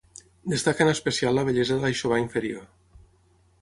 Destaca 0.53 0.85
en 0.85 0.93
especial 0.95 1.39
la 1.41 1.45
bellesa 1.51 1.79
de 1.79 1.85
l'aixovar 1.87 2.21
inferior. 2.27 2.69